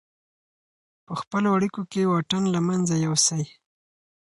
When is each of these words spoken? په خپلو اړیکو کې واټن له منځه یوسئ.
په 1.05 1.13
خپلو 1.21 1.47
اړیکو 1.57 1.81
کې 1.91 2.09
واټن 2.11 2.43
له 2.55 2.59
منځه 2.67 2.95
یوسئ. 3.05 3.43